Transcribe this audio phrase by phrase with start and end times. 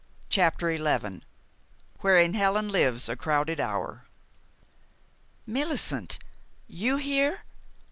[0.29, 1.21] CHAPTER XI
[1.99, 4.05] WHEREIN HELEN LIVES A CROWDED HOUR
[5.45, 6.17] "Millicent!
[6.67, 7.43] You here!"